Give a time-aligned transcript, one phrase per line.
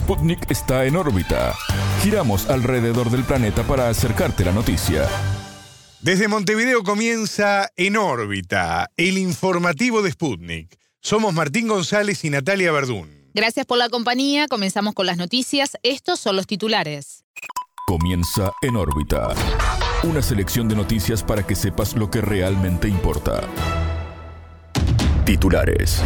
[0.00, 1.54] Sputnik está en órbita.
[2.02, 5.06] Giramos alrededor del planeta para acercarte la noticia.
[6.00, 10.78] Desde Montevideo comienza En órbita, el informativo de Sputnik.
[11.02, 13.30] Somos Martín González y Natalia Verdún.
[13.34, 14.48] Gracias por la compañía.
[14.48, 15.76] Comenzamos con las noticias.
[15.82, 17.24] Estos son los titulares.
[17.86, 19.34] Comienza En órbita.
[20.02, 23.42] Una selección de noticias para que sepas lo que realmente importa.
[25.26, 26.02] Titulares.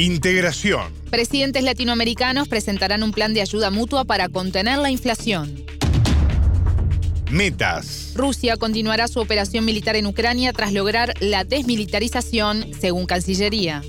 [0.00, 0.94] Integración.
[1.10, 5.62] Presidentes latinoamericanos presentarán un plan de ayuda mutua para contener la inflación.
[7.30, 8.14] Metas.
[8.14, 13.82] Rusia continuará su operación militar en Ucrania tras lograr la desmilitarización, según Cancillería.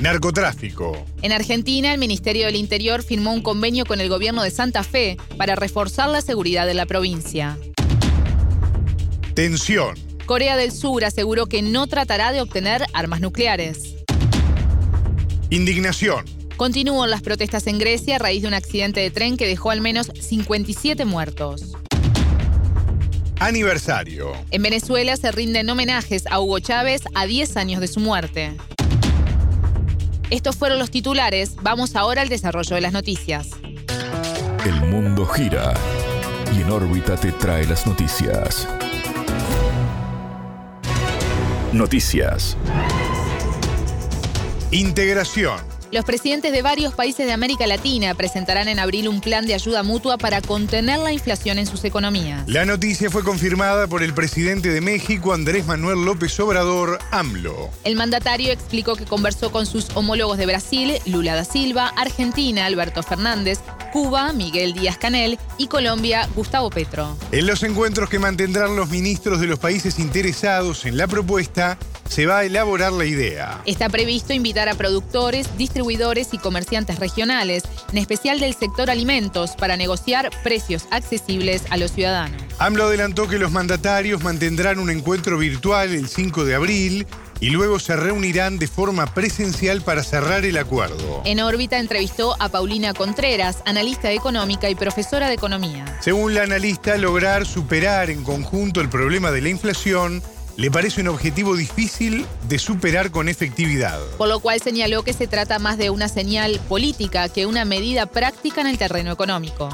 [0.00, 0.96] Narcotráfico.
[1.20, 5.18] En Argentina, el Ministerio del Interior firmó un convenio con el gobierno de Santa Fe
[5.36, 7.58] para reforzar la seguridad de la provincia.
[9.34, 9.94] Tensión.
[10.24, 13.97] Corea del Sur aseguró que no tratará de obtener armas nucleares.
[15.50, 16.26] Indignación.
[16.58, 19.80] Continúan las protestas en Grecia a raíz de un accidente de tren que dejó al
[19.80, 21.72] menos 57 muertos.
[23.40, 24.32] Aniversario.
[24.50, 28.56] En Venezuela se rinden homenajes a Hugo Chávez a 10 años de su muerte.
[30.28, 31.54] Estos fueron los titulares.
[31.62, 33.48] Vamos ahora al desarrollo de las noticias.
[34.66, 35.72] El mundo gira
[36.54, 38.68] y en órbita te trae las noticias.
[41.72, 42.56] Noticias.
[44.70, 45.77] Integración.
[45.90, 49.82] Los presidentes de varios países de América Latina presentarán en abril un plan de ayuda
[49.82, 52.46] mutua para contener la inflación en sus economías.
[52.46, 57.70] La noticia fue confirmada por el presidente de México, Andrés Manuel López Obrador, AMLO.
[57.84, 63.02] El mandatario explicó que conversó con sus homólogos de Brasil, Lula da Silva, Argentina, Alberto
[63.02, 67.16] Fernández, Cuba, Miguel Díaz Canel y Colombia, Gustavo Petro.
[67.32, 71.78] En los encuentros que mantendrán los ministros de los países interesados en la propuesta,
[72.10, 73.62] se va a elaborar la idea.
[73.66, 75.77] Está previsto invitar a productores, distribuidores
[76.32, 77.62] y comerciantes regionales,
[77.92, 82.42] en especial del sector alimentos, para negociar precios accesibles a los ciudadanos.
[82.58, 87.06] AMLO adelantó que los mandatarios mantendrán un encuentro virtual el 5 de abril
[87.40, 91.22] y luego se reunirán de forma presencial para cerrar el acuerdo.
[91.24, 95.84] En órbita entrevistó a Paulina Contreras, analista económica y profesora de economía.
[96.00, 100.22] Según la analista, lograr superar en conjunto el problema de la inflación
[100.58, 103.96] le parece un objetivo difícil de superar con efectividad.
[104.18, 108.06] Por lo cual señaló que se trata más de una señal política que una medida
[108.06, 109.68] práctica en el terreno económico.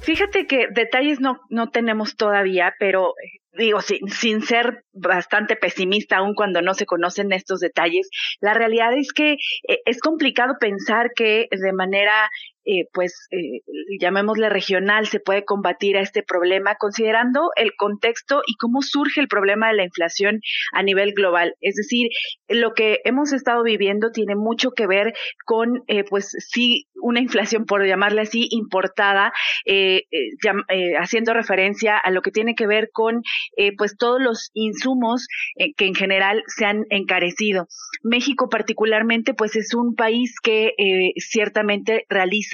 [0.00, 3.14] Fíjate que detalles no, no tenemos todavía, pero
[3.54, 8.92] digo, sin, sin ser bastante pesimista aún cuando no se conocen estos detalles, la realidad
[8.96, 12.28] es que eh, es complicado pensar que de manera
[12.64, 13.62] eh, pues eh,
[14.00, 19.28] llamémosle regional se puede combatir a este problema considerando el contexto y cómo surge el
[19.28, 20.40] problema de la inflación
[20.72, 21.54] a nivel global.
[21.60, 22.08] Es decir,
[22.48, 27.64] lo que hemos estado viviendo tiene mucho que ver con, eh, pues sí, una inflación,
[27.64, 29.32] por llamarle así, importada,
[29.64, 33.22] eh, eh, haciendo referencia a lo que tiene que ver con,
[33.78, 35.26] pues todos los insumos
[35.76, 37.68] que en general se han encarecido.
[38.02, 40.72] México particularmente, pues es un país que
[41.16, 42.49] ciertamente realiza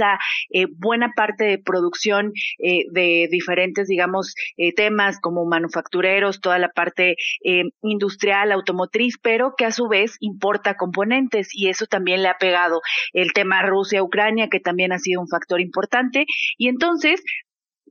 [0.78, 4.34] buena parte de producción de diferentes, digamos,
[4.76, 7.16] temas como manufactureros, toda la parte
[7.82, 12.80] industrial, automotriz, pero que a su vez importa componentes y eso también le ha pegado
[13.12, 16.26] el tema Rusia-Ucrania, que también ha sido un factor importante.
[16.56, 17.22] Y entonces,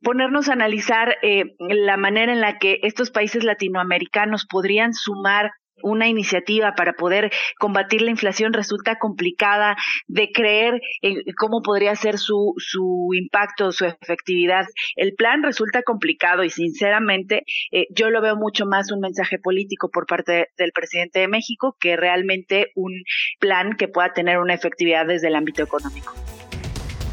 [0.02, 5.52] ponernos a analizar eh, la manera en la que estos países latinoamericanos podrían sumar
[5.84, 9.76] una iniciativa para poder combatir la inflación resulta complicada
[10.08, 14.66] de creer en cómo podría ser su, su impacto, su efectividad.
[14.96, 19.90] El plan resulta complicado y sinceramente eh, yo lo veo mucho más un mensaje político
[19.90, 22.94] por parte del presidente de México que realmente un
[23.40, 26.14] plan que pueda tener una efectividad desde el ámbito económico.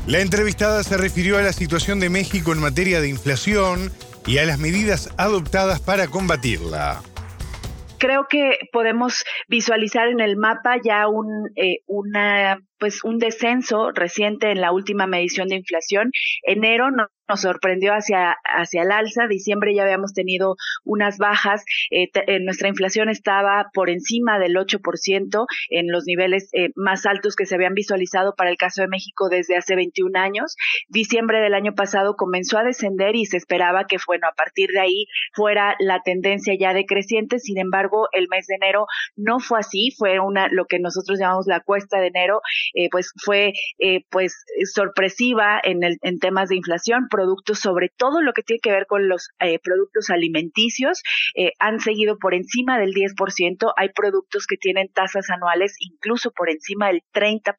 [0.07, 3.93] La entrevistada se refirió a la situación de México en materia de inflación
[4.27, 7.03] y a las medidas adoptadas para combatirla
[8.03, 14.51] creo que podemos visualizar en el mapa ya un, eh, una pues un descenso reciente
[14.51, 16.11] en la última medición de inflación.
[16.43, 22.09] Enero no, nos sorprendió hacia, hacia el alza, diciembre ya habíamos tenido unas bajas, eh,
[22.27, 27.47] eh, nuestra inflación estaba por encima del 8% en los niveles eh, más altos que
[27.47, 30.57] se habían visualizado para el caso de México desde hace 21 años.
[30.89, 34.81] Diciembre del año pasado comenzó a descender y se esperaba que, bueno, a partir de
[34.81, 38.87] ahí fuera la tendencia ya decreciente, sin embargo, el mes de enero
[39.17, 42.41] no fue así, fue una, lo que nosotros llamamos la cuesta de enero,
[42.91, 43.53] pues fue,
[44.11, 48.73] pues, sorpresiva en, el, en temas de inflación, productos, sobre todo lo que tiene que
[48.73, 51.03] ver con los eh, productos alimenticios,
[51.35, 53.73] eh, han seguido por encima del 10%.
[53.77, 57.57] Hay productos que tienen tasas anuales incluso por encima del 30%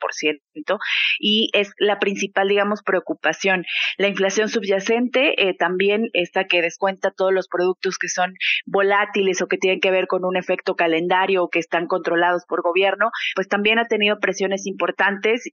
[1.20, 3.66] y es la principal, digamos, preocupación.
[3.98, 8.34] La inflación subyacente eh, también esta que descuenta todos los productos que son
[8.66, 12.62] volátiles o que tienen que ver con un efecto calendario o que están controlados por
[12.62, 14.93] gobierno, pues también ha tenido presiones importantes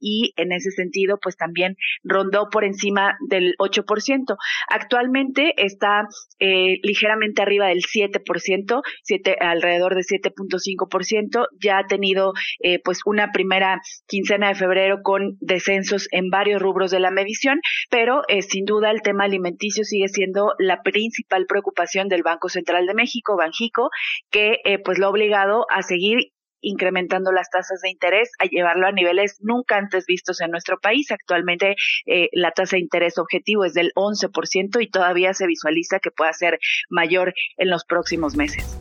[0.01, 4.37] y en ese sentido, pues también rondó por encima del 8%.
[4.69, 6.09] Actualmente está
[6.39, 11.47] eh, ligeramente arriba del 7%, siete, alrededor de 7.5%.
[11.61, 16.91] Ya ha tenido eh, pues una primera quincena de febrero con descensos en varios rubros
[16.91, 17.61] de la medición,
[17.91, 22.87] pero eh, sin duda el tema alimenticio sigue siendo la principal preocupación del Banco Central
[22.87, 23.91] de México, Banjico,
[24.31, 28.93] que pues lo ha obligado a seguir incrementando las tasas de interés, a llevarlo a
[28.93, 31.11] niveles nunca antes vistos en nuestro país.
[31.11, 31.77] Actualmente
[32.07, 36.33] eh, la tasa de interés objetivo es del 11% y todavía se visualiza que pueda
[36.33, 36.59] ser
[36.89, 38.79] mayor en los próximos meses.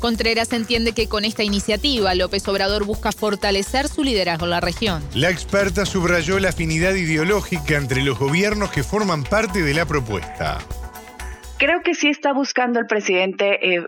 [0.00, 5.02] Contreras entiende que con esta iniciativa López Obrador busca fortalecer su liderazgo en la región.
[5.14, 10.58] La experta subrayó la afinidad ideológica entre los gobiernos que forman parte de la propuesta
[11.58, 13.86] creo que sí está buscando el presidente eh,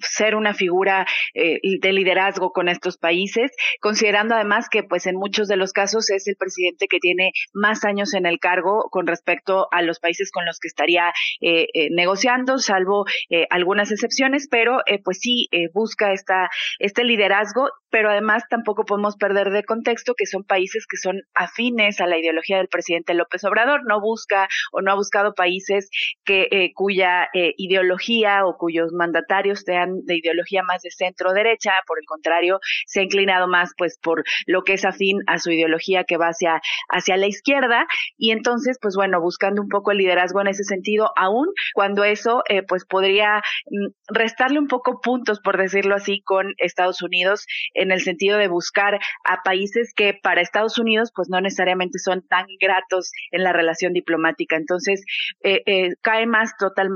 [0.00, 5.48] ser una figura eh, de liderazgo con estos países, considerando además que pues en muchos
[5.48, 9.68] de los casos es el presidente que tiene más años en el cargo con respecto
[9.72, 13.04] a los países con los que estaría eh, negociando, salvo
[13.50, 19.64] algunas excepciones, pero pues sí busca esta, este liderazgo pero además tampoco podemos perder de
[19.64, 24.02] contexto que son países que son afines a la ideología del presidente López Obrador, no
[24.02, 25.88] busca o no ha buscado países
[26.24, 26.72] que eh,
[27.34, 32.60] eh, ideología o cuyos mandatarios sean de ideología más de centro derecha, por el contrario,
[32.86, 36.28] se ha inclinado más pues por lo que es afín a su ideología que va
[36.28, 37.86] hacia hacia la izquierda
[38.16, 42.42] y entonces pues bueno, buscando un poco el liderazgo en ese sentido, aún cuando eso
[42.48, 47.92] eh, pues podría mm, restarle un poco puntos por decirlo así con Estados Unidos en
[47.92, 52.46] el sentido de buscar a países que para Estados Unidos pues no necesariamente son tan
[52.60, 54.56] gratos en la relación diplomática.
[54.56, 55.04] Entonces,
[55.42, 56.95] eh, eh, cae más totalmente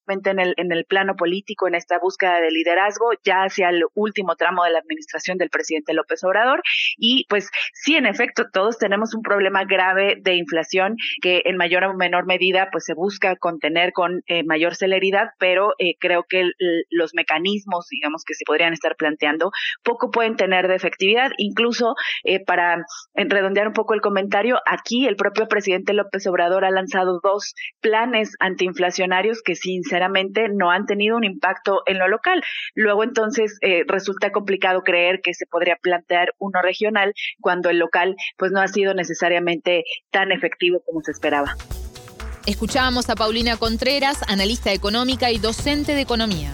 [0.07, 4.35] en el, en el plano político, en esta búsqueda de liderazgo, ya hacia el último
[4.35, 6.61] tramo de la administración del presidente López Obrador.
[6.97, 11.83] Y pues sí, en efecto, todos tenemos un problema grave de inflación que en mayor
[11.83, 16.49] o menor medida pues se busca contener con eh, mayor celeridad, pero eh, creo que
[16.89, 19.51] los mecanismos, digamos, que se podrían estar planteando,
[19.83, 21.31] poco pueden tener de efectividad.
[21.37, 26.71] Incluso eh, para redondear un poco el comentario, aquí el propio presidente López Obrador ha
[26.71, 32.41] lanzado dos planes antiinflacionarios que sin sinceramente no han tenido un impacto en lo local.
[32.75, 38.15] Luego entonces eh, resulta complicado creer que se podría plantear uno regional cuando el local
[38.37, 41.55] pues no ha sido necesariamente tan efectivo como se esperaba.
[42.45, 46.51] Escuchábamos a Paulina Contreras, analista económica y docente de economía.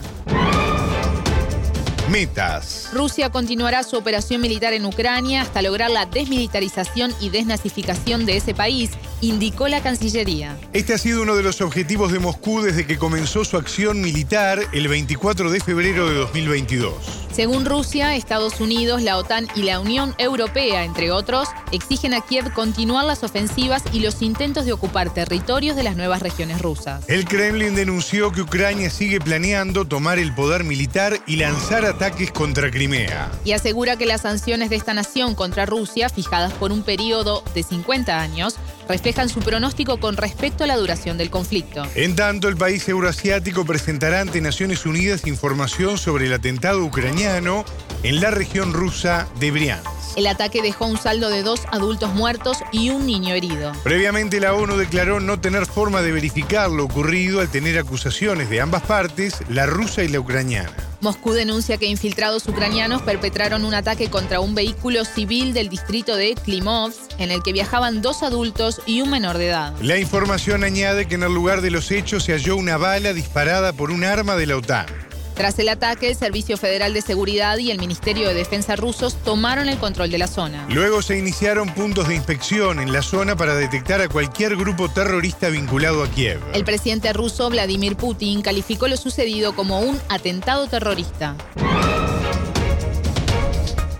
[2.11, 2.89] Metas.
[2.93, 8.53] Rusia continuará su operación militar en Ucrania hasta lograr la desmilitarización y desnazificación de ese
[8.53, 8.91] país,
[9.21, 10.57] indicó la Cancillería.
[10.73, 14.59] Este ha sido uno de los objetivos de Moscú desde que comenzó su acción militar
[14.73, 16.93] el 24 de febrero de 2022.
[17.31, 22.51] Según Rusia, Estados Unidos, la OTAN y la Unión Europea, entre otros, exigen a Kiev
[22.53, 27.07] continuar las ofensivas y los intentos de ocupar territorios de las nuevas regiones rusas.
[27.07, 32.71] El Kremlin denunció que Ucrania sigue planeando tomar el poder militar y lanzar ataques contra
[32.71, 33.31] Crimea.
[33.45, 37.61] Y asegura que las sanciones de esta nación contra Rusia, fijadas por un periodo de
[37.61, 38.55] 50 años,
[38.87, 41.83] reflejan su pronóstico con respecto a la duración del conflicto.
[41.95, 47.65] En tanto, el país euroasiático presentará ante Naciones Unidas información sobre el atentado ucraniano
[48.03, 49.97] en la región rusa de Briansk.
[50.15, 53.71] El ataque dejó un saldo de dos adultos muertos y un niño herido.
[53.83, 58.59] Previamente la ONU declaró no tener forma de verificar lo ocurrido al tener acusaciones de
[58.59, 60.71] ambas partes, la rusa y la ucraniana.
[61.01, 66.35] Moscú denuncia que infiltrados ucranianos perpetraron un ataque contra un vehículo civil del distrito de
[66.35, 69.73] Klimovsk en el que viajaban dos adultos y un menor de edad.
[69.81, 73.73] La información añade que en el lugar de los hechos se halló una bala disparada
[73.73, 75.06] por un arma de la OTAN.
[75.37, 79.69] Tras el ataque, el Servicio Federal de Seguridad y el Ministerio de Defensa rusos tomaron
[79.69, 80.65] el control de la zona.
[80.69, 85.49] Luego se iniciaron puntos de inspección en la zona para detectar a cualquier grupo terrorista
[85.49, 86.41] vinculado a Kiev.
[86.53, 91.35] El presidente ruso Vladimir Putin calificó lo sucedido como un atentado terrorista.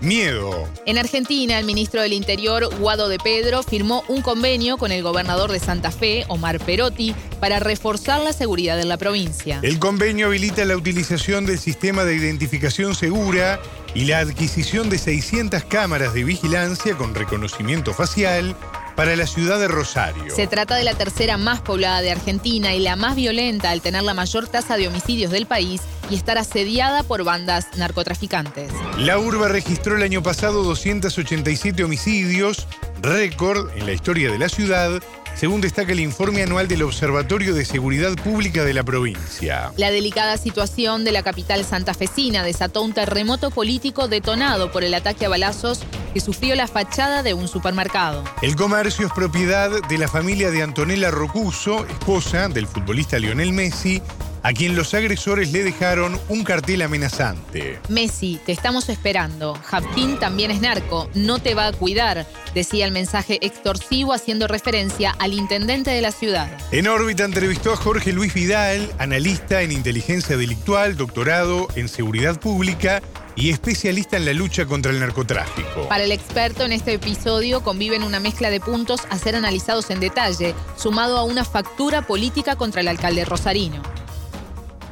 [0.00, 0.68] Miedo.
[0.86, 5.50] En Argentina, el ministro del Interior, Guado de Pedro, firmó un convenio con el gobernador
[5.50, 9.60] de Santa Fe, Omar Perotti, para reforzar la seguridad en la provincia.
[9.62, 13.60] El convenio habilita la utilización del sistema de identificación segura
[13.94, 18.54] y la adquisición de 600 cámaras de vigilancia con reconocimiento facial
[18.98, 20.34] para la ciudad de Rosario.
[20.34, 24.02] Se trata de la tercera más poblada de Argentina y la más violenta al tener
[24.02, 28.72] la mayor tasa de homicidios del país y estar asediada por bandas narcotraficantes.
[28.98, 32.66] La urba registró el año pasado 287 homicidios,
[33.00, 35.00] récord en la historia de la ciudad,
[35.38, 39.72] según destaca el informe anual del Observatorio de Seguridad Pública de la provincia.
[39.76, 45.26] La delicada situación de la capital santafesina desató un terremoto político detonado por el ataque
[45.26, 45.80] a balazos
[46.12, 48.24] que sufrió la fachada de un supermercado.
[48.42, 54.02] El comercio es propiedad de la familia de Antonella Rocuso, esposa del futbolista Lionel Messi,
[54.42, 57.78] a quien los agresores le dejaron un cartel amenazante.
[57.88, 59.54] Messi, te estamos esperando.
[59.54, 65.14] Javkin también es narco, no te va a cuidar, decía el mensaje extorsivo haciendo referencia
[65.18, 66.48] al intendente de la ciudad.
[66.72, 73.02] En órbita entrevistó a Jorge Luis Vidal, analista en inteligencia delictual, doctorado en seguridad pública
[73.38, 75.88] y especialista en la lucha contra el narcotráfico.
[75.88, 80.00] Para el experto en este episodio conviven una mezcla de puntos a ser analizados en
[80.00, 83.80] detalle, sumado a una factura política contra el alcalde Rosarino.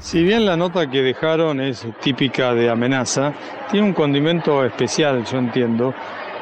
[0.07, 3.33] Si bien la nota que dejaron es típica de amenaza,
[3.69, 5.93] tiene un condimento especial, yo entiendo,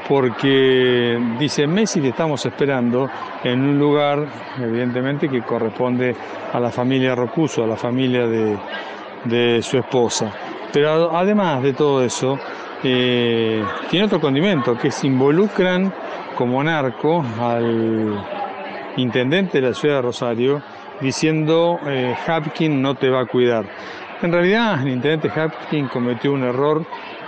[0.07, 3.09] porque dice Messi le estamos esperando
[3.43, 4.27] en un lugar,
[4.61, 6.15] evidentemente, que corresponde
[6.53, 10.31] a la familia Rocuso, a la familia de, su esposa.
[10.71, 12.39] Pero además de todo eso,
[12.83, 15.91] eh, tiene otro condimento, que se involucran
[16.37, 18.23] como narco al
[18.99, 20.63] intendente de la ciudad de Rosario,
[21.01, 23.65] diciendo eh, Hapkin no te va a cuidar.
[24.23, 26.85] En realidad, el intendente Hapkin cometió un error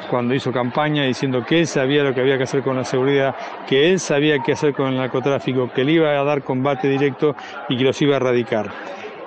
[0.09, 3.35] cuando hizo campaña diciendo que él sabía lo que había que hacer con la seguridad,
[3.69, 7.35] que él sabía qué hacer con el narcotráfico, que le iba a dar combate directo
[7.69, 8.71] y que los iba a erradicar.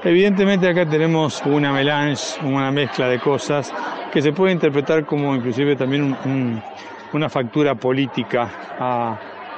[0.03, 3.73] Evidentemente acá tenemos una melange, una mezcla de cosas
[4.11, 6.15] que se puede interpretar como inclusive también
[7.11, 8.49] una factura política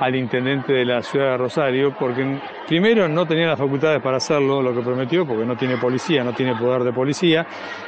[0.02, 4.60] al intendente de la ciudad de Rosario, porque primero no tenía las facultades para hacerlo,
[4.60, 7.46] lo que prometió, porque no tiene policía, no tiene poder de policía,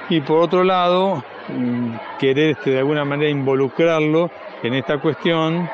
[0.10, 4.30] y por otro lado, mm, querer este, de alguna manera involucrarlo
[4.62, 5.68] en esta cuestión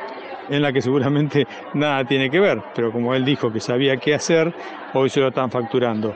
[0.50, 4.14] en la que seguramente nada tiene que ver, pero como él dijo que sabía qué
[4.14, 4.54] hacer,
[4.94, 6.16] hoy se lo están facturando.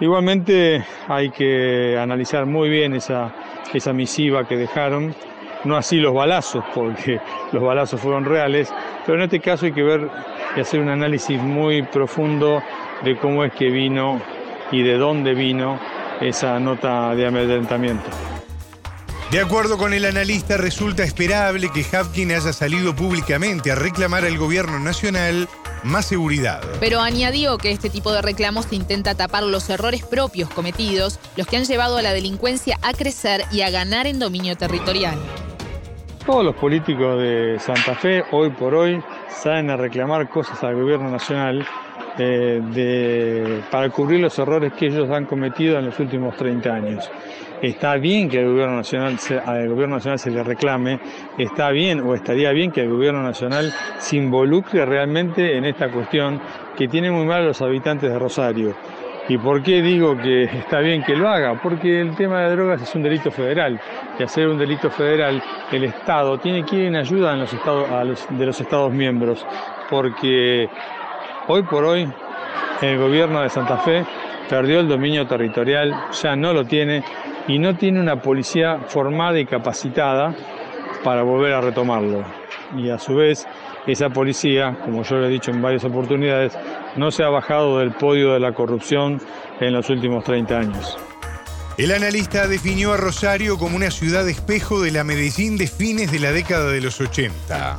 [0.00, 3.32] Igualmente hay que analizar muy bien esa,
[3.72, 5.14] esa misiva que dejaron
[5.64, 7.20] no así los balazos, porque
[7.52, 8.72] los balazos fueron reales,
[9.06, 10.08] pero en este caso hay que ver
[10.56, 12.62] y hacer un análisis muy profundo
[13.02, 14.20] de cómo es que vino
[14.70, 15.78] y de dónde vino
[16.20, 18.08] esa nota de amedrentamiento.
[19.30, 24.36] De acuerdo con el analista, resulta esperable que Hapkin haya salido públicamente a reclamar al
[24.36, 25.48] gobierno nacional
[25.84, 26.62] más seguridad.
[26.80, 31.56] Pero añadió que este tipo de reclamos intenta tapar los errores propios cometidos, los que
[31.56, 35.18] han llevado a la delincuencia a crecer y a ganar en dominio territorial.
[36.24, 41.10] Todos los políticos de Santa Fe hoy por hoy salen a reclamar cosas al gobierno
[41.10, 41.66] nacional
[42.16, 47.10] eh, para cubrir los errores que ellos han cometido en los últimos 30 años.
[47.60, 51.00] Está bien que al gobierno nacional al gobierno nacional se le reclame,
[51.38, 56.40] está bien o estaría bien que el gobierno nacional se involucre realmente en esta cuestión
[56.76, 58.74] que tiene muy mal a los habitantes de Rosario.
[59.32, 61.54] ¿Y por qué digo que está bien que lo haga?
[61.54, 63.80] Porque el tema de drogas es un delito federal.
[64.18, 68.44] Y hacer un delito federal, el Estado tiene que ir en ayuda los estados, de
[68.44, 69.46] los Estados miembros.
[69.88, 70.68] Porque
[71.48, 72.06] hoy por hoy
[72.82, 74.04] el gobierno de Santa Fe
[74.50, 77.02] perdió el dominio territorial, ya no lo tiene
[77.48, 80.34] y no tiene una policía formada y capacitada
[81.02, 82.41] para volver a retomarlo.
[82.76, 83.46] Y a su vez
[83.86, 86.56] esa policía, como yo le he dicho en varias oportunidades,
[86.96, 89.20] no se ha bajado del podio de la corrupción
[89.60, 90.96] en los últimos 30 años.
[91.78, 96.18] El analista definió a Rosario como una ciudad espejo de la Medellín de fines de
[96.18, 97.78] la década de los 80.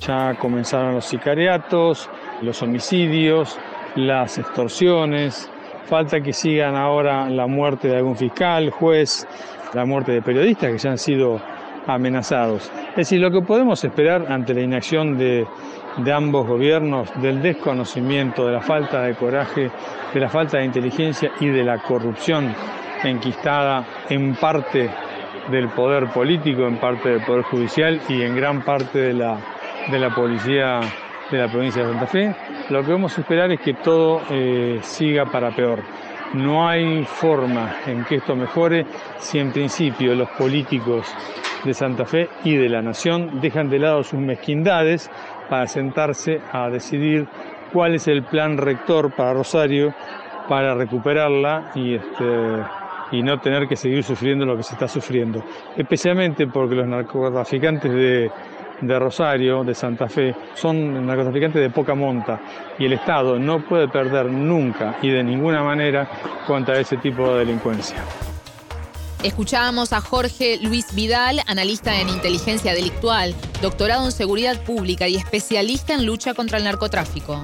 [0.00, 2.10] Ya comenzaron los sicariatos,
[2.42, 3.58] los homicidios,
[3.94, 5.48] las extorsiones,
[5.86, 9.26] falta que sigan ahora la muerte de algún fiscal, juez,
[9.72, 11.40] la muerte de periodistas que ya han sido
[11.86, 12.70] amenazados.
[12.96, 15.46] Es decir, lo que podemos esperar ante la inacción de,
[16.10, 19.70] ambos gobiernos, del desconocimiento, de la falta de coraje,
[20.14, 22.54] de la falta de inteligencia y de la corrupción
[23.04, 24.88] enquistada en parte
[25.50, 29.36] del poder político, en parte del poder judicial y en gran parte de la,
[30.14, 30.80] policía
[31.30, 32.34] de la provincia de Santa Fe,
[32.70, 35.80] lo que vamos a esperar es que todo eh, siga para peor.
[36.34, 38.86] No hay forma en que esto mejore
[39.18, 41.06] si en principio los políticos
[41.64, 45.10] de Santa Fe y de la Nación dejan de lado sus mezquindades
[45.48, 47.26] para sentarse a decidir
[47.72, 49.94] cuál es el plan rector para Rosario
[50.48, 52.24] para recuperarla y, este,
[53.12, 55.42] y no tener que seguir sufriendo lo que se está sufriendo.
[55.76, 58.30] Especialmente porque los narcotraficantes de,
[58.80, 62.40] de Rosario, de Santa Fe, son narcotraficantes de poca monta
[62.78, 66.08] y el Estado no puede perder nunca y de ninguna manera
[66.46, 67.96] contra ese tipo de delincuencia.
[69.22, 75.94] Escuchábamos a Jorge Luis Vidal, analista en inteligencia delictual, doctorado en seguridad pública y especialista
[75.94, 77.42] en lucha contra el narcotráfico.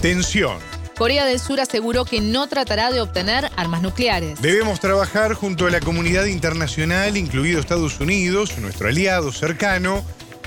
[0.00, 0.77] Tensión.
[0.98, 4.42] Corea del Sur aseguró que no tratará de obtener armas nucleares.
[4.42, 10.04] Debemos trabajar junto a la comunidad internacional, incluido Estados Unidos, nuestro aliado cercano,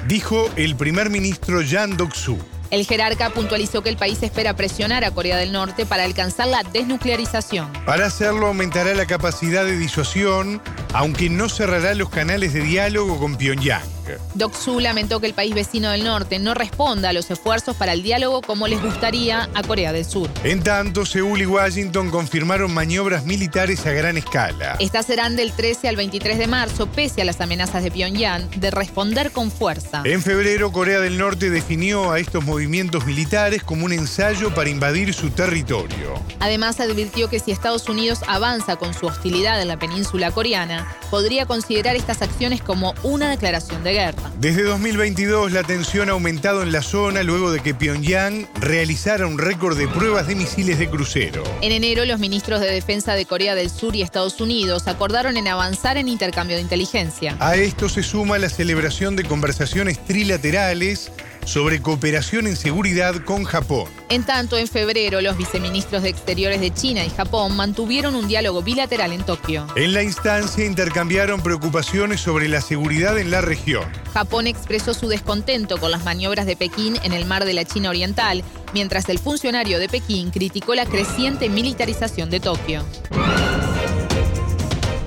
[0.07, 2.37] dijo el primer ministro Jan Dok-soo.
[2.69, 6.63] El jerarca puntualizó que el país espera presionar a Corea del Norte para alcanzar la
[6.63, 7.71] desnuclearización.
[7.85, 10.61] Para hacerlo aumentará la capacidad de disuasión,
[10.93, 14.00] aunque no cerrará los canales de diálogo con Pyongyang.
[14.35, 18.03] Doc-Su lamentó que el país vecino del norte no responda a los esfuerzos para el
[18.03, 20.29] diálogo como les gustaría a Corea del Sur.
[20.43, 24.75] En tanto, Seúl y Washington confirmaron maniobras militares a gran escala.
[24.79, 28.71] Estas serán del 13 al 23 de marzo, pese a las amenazas de Pyongyang de
[28.71, 30.01] responder con fuerza.
[30.05, 35.13] En febrero, Corea del Norte definió a estos movimientos militares como un ensayo para invadir
[35.13, 36.13] su territorio.
[36.39, 41.45] Además, advirtió que si Estados Unidos avanza con su hostilidad en la península coreana, podría
[41.45, 44.00] considerar estas acciones como una declaración de guerra.
[44.39, 49.37] Desde 2022 la tensión ha aumentado en la zona luego de que Pyongyang realizara un
[49.37, 51.43] récord de pruebas de misiles de crucero.
[51.61, 55.47] En enero los ministros de defensa de Corea del Sur y Estados Unidos acordaron en
[55.47, 57.35] avanzar en intercambio de inteligencia.
[57.39, 61.11] A esto se suma la celebración de conversaciones trilaterales
[61.45, 63.89] sobre cooperación en seguridad con Japón.
[64.09, 68.61] En tanto, en febrero, los viceministros de Exteriores de China y Japón mantuvieron un diálogo
[68.61, 69.67] bilateral en Tokio.
[69.75, 73.85] En la instancia intercambiaron preocupaciones sobre la seguridad en la región.
[74.13, 77.89] Japón expresó su descontento con las maniobras de Pekín en el mar de la China
[77.89, 78.43] Oriental,
[78.73, 82.85] mientras el funcionario de Pekín criticó la creciente militarización de Tokio.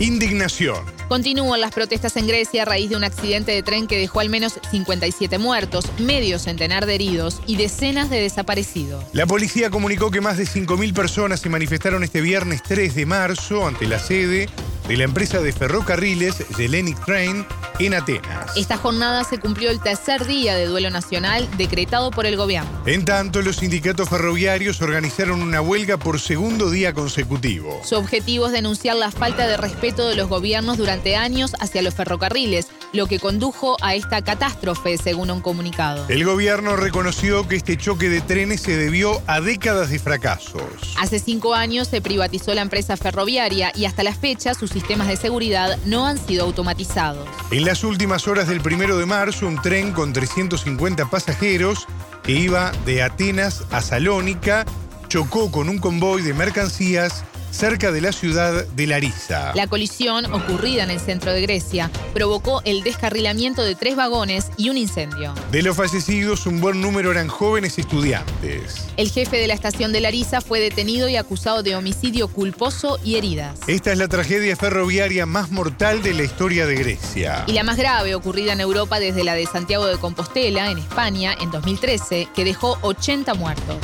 [0.00, 0.84] Indignación.
[1.08, 4.28] Continúan las protestas en Grecia a raíz de un accidente de tren que dejó al
[4.28, 9.04] menos 57 muertos, medio centenar de heridos y decenas de desaparecidos.
[9.12, 13.68] La policía comunicó que más de 5.000 personas se manifestaron este viernes 3 de marzo
[13.68, 14.48] ante la sede
[14.88, 17.46] de la empresa de ferrocarriles Hellenic Train
[17.78, 18.56] en Atenas.
[18.56, 22.70] Esta jornada se cumplió el tercer día de duelo nacional decretado por el gobierno.
[22.86, 27.80] En tanto, los sindicatos ferroviarios organizaron una huelga por segundo día consecutivo.
[27.84, 31.94] Su objetivo es denunciar la falta de respeto de los gobiernos durante años hacia los
[31.94, 36.06] ferrocarriles, lo que condujo a esta catástrofe, según un comunicado.
[36.08, 40.62] El gobierno reconoció que este choque de trenes se debió a décadas de fracasos.
[40.98, 45.16] Hace cinco años se privatizó la empresa ferroviaria y hasta la fecha sus sistemas de
[45.16, 47.28] seguridad no han sido automatizados.
[47.50, 51.86] En las últimas horas del primero de marzo, un tren con 350 pasajeros
[52.22, 54.64] que iba de Atenas a Salónica
[55.08, 57.24] chocó con un convoy de mercancías
[57.54, 59.52] cerca de la ciudad de Larissa.
[59.54, 64.70] La colisión, ocurrida en el centro de Grecia, provocó el descarrilamiento de tres vagones y
[64.70, 65.34] un incendio.
[65.52, 68.88] De los fallecidos, un buen número eran jóvenes estudiantes.
[68.96, 73.16] El jefe de la estación de Larissa fue detenido y acusado de homicidio culposo y
[73.16, 73.60] heridas.
[73.68, 77.44] Esta es la tragedia ferroviaria más mortal de la historia de Grecia.
[77.46, 81.36] Y la más grave, ocurrida en Europa desde la de Santiago de Compostela, en España,
[81.40, 83.76] en 2013, que dejó 80 muertos.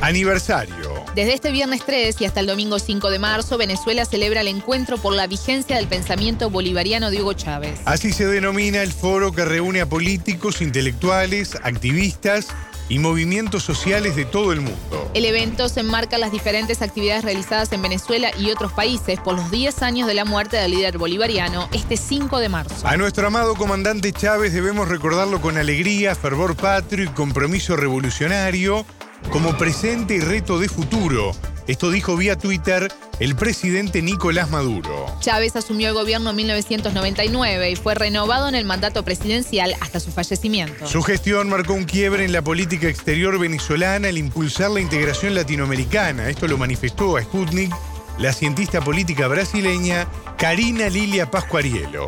[0.00, 0.93] Aniversario.
[1.14, 4.98] Desde este viernes 3 y hasta el domingo 5 de marzo, Venezuela celebra el encuentro
[4.98, 7.78] por la vigencia del pensamiento bolivariano de Hugo Chávez.
[7.84, 12.48] Así se denomina el foro que reúne a políticos, intelectuales, activistas
[12.88, 15.08] y movimientos sociales de todo el mundo.
[15.14, 19.36] El evento se enmarca en las diferentes actividades realizadas en Venezuela y otros países por
[19.36, 22.88] los 10 años de la muerte del líder bolivariano este 5 de marzo.
[22.88, 28.84] A nuestro amado comandante Chávez debemos recordarlo con alegría, fervor patrio y compromiso revolucionario
[29.30, 31.32] como presente y reto de futuro.
[31.66, 32.88] Esto dijo vía Twitter
[33.20, 35.06] el presidente Nicolás Maduro.
[35.20, 40.12] Chávez asumió el gobierno en 1999 y fue renovado en el mandato presidencial hasta su
[40.12, 40.86] fallecimiento.
[40.86, 46.28] Su gestión marcó un quiebre en la política exterior venezolana al impulsar la integración latinoamericana.
[46.28, 47.72] Esto lo manifestó a Sputnik
[48.18, 50.06] la cientista política brasileña
[50.38, 52.06] Karina Lilia Pascuarielo.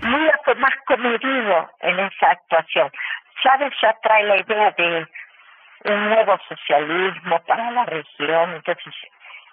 [0.00, 2.90] Lula fue más comedido en esa actuación.
[3.42, 5.06] Chávez ya trae la idea de
[5.86, 8.94] un nuevo socialismo para la región, entonces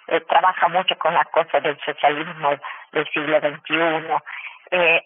[0.08, 2.52] eh, trabaja mucho con la cosa del socialismo
[2.92, 4.16] del siglo XXI.
[4.72, 5.04] Eh,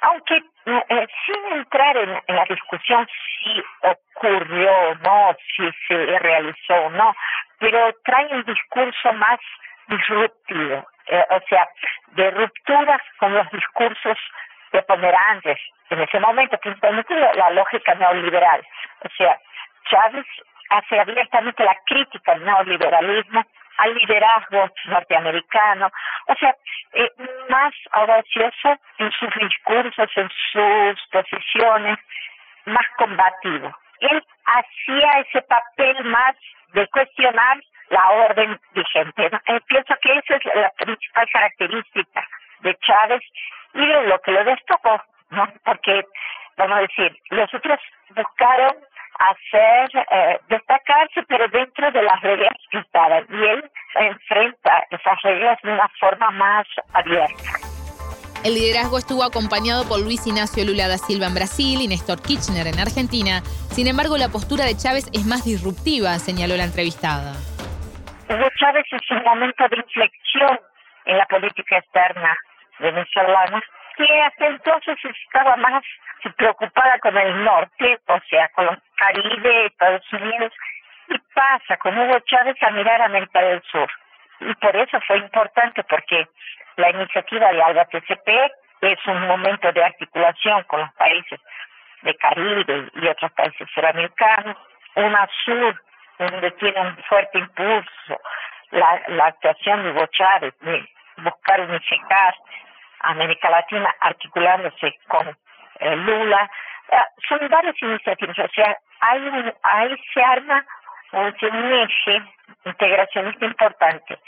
[0.00, 3.06] aunque eh, sin entrar en, la discusión
[3.42, 7.14] si ocurrió o no, si se realizó o no,
[7.58, 9.40] pero trae un discurso más
[9.88, 10.86] disruptivo,
[11.30, 11.68] o sea,
[12.08, 14.18] de rupturas con los discursos
[14.70, 15.58] preponderantes
[15.90, 18.64] en ese momento, la, la lógica neoliberal.
[19.04, 19.38] O sea,
[19.90, 20.26] Chávez
[20.70, 23.44] hace abiertamente la crítica al neoliberalismo
[23.78, 25.90] al liderazgo norteamericano,
[26.26, 26.54] o sea,
[26.92, 27.10] eh,
[27.48, 31.98] más audacioso en sus discursos, en sus posiciones,
[32.66, 33.72] más combativo.
[34.00, 36.34] Él hacía ese papel más
[36.72, 37.58] de cuestionar
[37.90, 39.30] la orden vigente.
[39.46, 42.28] Eh, pienso que esa es la principal característica
[42.60, 43.22] de Chávez
[43.74, 45.48] y de lo que lo destacó, ¿no?
[45.64, 46.04] Porque,
[46.56, 47.78] vamos a decir, los otros
[48.10, 48.76] buscaron
[49.18, 53.26] hacer, eh, destacarse, pero dentro de las reglas que estaban.
[53.30, 57.50] Y él enfrenta esas reglas de una forma más abierta.
[58.44, 62.68] El liderazgo estuvo acompañado por Luis Ignacio Lula da Silva en Brasil y Néstor Kirchner
[62.68, 63.42] en Argentina.
[63.74, 67.34] Sin embargo, la postura de Chávez es más disruptiva, señaló la entrevistada.
[68.30, 70.60] Hugo Chávez es un momento de inflexión
[71.06, 72.36] en la política externa
[72.78, 73.60] venezolana
[73.98, 75.82] que hasta entonces estaba más
[76.36, 80.52] preocupada con el norte, o sea, con los Caribe, Estados Unidos,
[81.08, 83.90] y pasa con Hugo Chávez a mirar a América del Sur.
[84.40, 86.28] Y por eso fue importante, porque
[86.76, 88.28] la iniciativa de Alba TCP
[88.82, 91.40] es un momento de articulación con los países
[92.02, 94.56] de Caribe y otros países suramericanos,
[94.94, 95.82] una sur
[96.18, 98.20] donde tiene un fuerte impulso
[98.70, 102.34] la, la actuación de Hugo Chávez de buscar unificar
[103.00, 105.28] América Latina articulándose con
[105.80, 106.50] eh, Lula.
[106.90, 106.96] Eh,
[107.28, 110.64] son varias iniciativas, o sea, hay ahí se arma
[111.12, 112.22] un, un eje
[112.64, 114.18] integracionista importante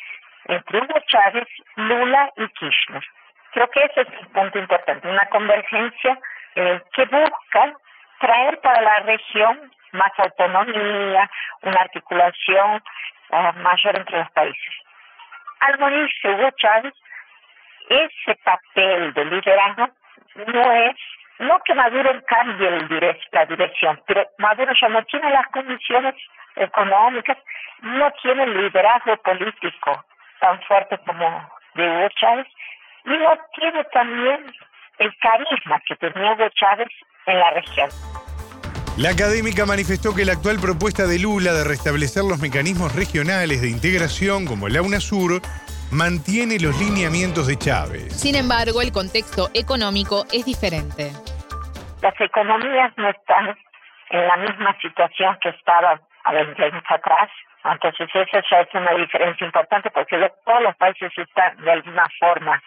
[0.46, 3.04] entre Hugo Chávez, Lula y Kirchner.
[3.52, 6.18] Creo que ese es un punto importante, una convergencia
[6.54, 7.74] eh, que busca
[8.20, 11.28] traer para la región más autonomía,
[11.62, 12.82] una articulación
[13.56, 14.74] mayor entre los países.
[15.60, 16.94] Al Hugo Chávez,
[17.90, 19.88] ese papel de liderazgo
[20.46, 20.96] no es,
[21.40, 22.88] no que Maduro cambie el
[23.32, 26.14] la dirección, pero Maduro ya no tiene las condiciones
[26.54, 27.36] económicas,
[27.82, 30.04] no tiene el liderazgo político
[30.40, 32.46] tan fuerte como de Hugo Chávez
[33.04, 34.46] y no tiene también
[34.98, 36.88] el carisma que tenía Hugo Chávez
[37.26, 37.90] en la región.
[38.98, 43.68] La académica manifestó que la actual propuesta de Lula de restablecer los mecanismos regionales de
[43.68, 45.40] integración como la UNASUR
[45.90, 48.12] mantiene los lineamientos de Chávez.
[48.12, 51.10] Sin embargo, el contexto económico es diferente.
[52.00, 53.56] Las economías no están
[54.10, 57.28] en la misma situación que estaban a 20 años atrás.
[57.64, 62.62] Entonces, eso ya es una diferencia importante porque todos los países están de alguna forma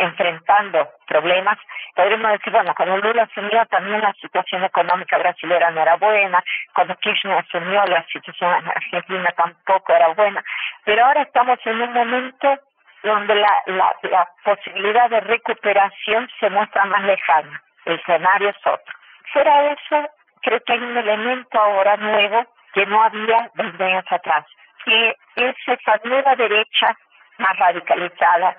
[0.00, 1.58] enfrentando problemas.
[1.94, 6.42] Podríamos decir, bueno, cuando Lula asumió también la situación económica brasileña no era buena,
[6.74, 10.42] cuando Kirchner asumió la situación argentina tampoco era buena,
[10.84, 12.58] pero ahora estamos en un momento
[13.02, 18.94] donde la, la, posibilidad de recuperación se muestra más lejana, el escenario es otro.
[19.32, 20.08] Fuera eso,
[20.42, 24.46] creo que hay un elemento ahora nuevo que no había desde años atrás,
[24.84, 26.96] que es esa nueva derecha
[27.38, 28.56] más radicalizada,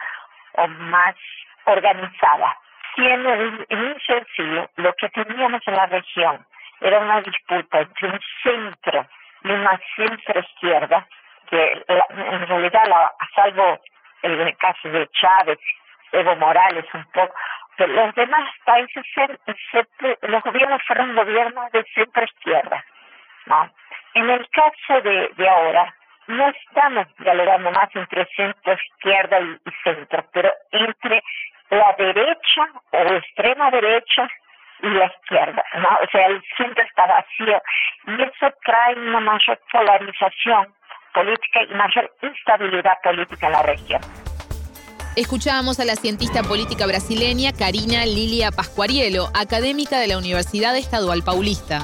[0.53, 1.15] o más
[1.65, 2.57] organizada.
[2.95, 3.33] Tiene
[3.69, 6.45] en un sencillo lo que teníamos en la región
[6.81, 9.07] era una disputa entre un centro
[9.43, 11.07] y una centro izquierda,
[11.49, 13.79] que en realidad, la, salvo
[14.23, 15.59] el caso de Chávez,
[16.11, 17.33] Evo Morales un poco,
[17.77, 19.05] pero los demás países,
[20.21, 22.83] los gobiernos fueron gobiernos de centro izquierda.
[23.45, 23.71] ¿no?
[24.15, 25.93] En el caso de ahora,
[26.31, 31.23] no estamos dialogando más entre centro izquierda y, centro, pero entre
[31.69, 34.29] la derecha o extrema derecha
[34.81, 35.89] y la izquierda, ¿no?
[36.03, 37.61] O sea, el centro está vacío
[38.07, 40.73] y eso trae una mayor polarización
[41.13, 44.01] política y mayor instabilidad política en la región.
[45.15, 51.81] Escuchábamos a la cientista política brasileña Karina Lilia Pascuarielo, académica de la Universidad Estadual Paulista.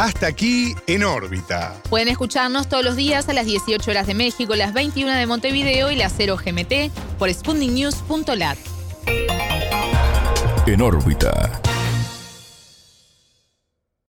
[0.00, 1.74] Hasta aquí en órbita.
[1.90, 5.90] Pueden escucharnos todos los días a las 18 horas de México, las 21 de Montevideo
[5.90, 8.56] y las 0 GMT por spundingnews.lat.
[10.66, 11.60] En órbita.